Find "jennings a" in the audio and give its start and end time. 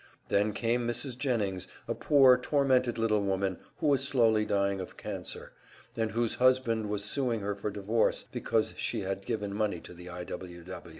1.15-1.93